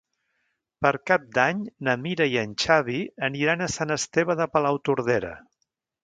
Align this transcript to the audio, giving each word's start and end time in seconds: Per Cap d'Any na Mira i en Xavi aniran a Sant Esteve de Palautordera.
Per 0.83 0.91
Cap 1.09 1.25
d'Any 1.33 1.59
na 1.87 1.93
Mira 2.05 2.25
i 2.31 2.39
en 2.43 2.55
Xavi 2.63 3.01
aniran 3.27 3.61
a 3.61 3.67
Sant 3.75 3.97
Esteve 3.97 4.37
de 4.41 4.47
Palautordera. 4.55 5.35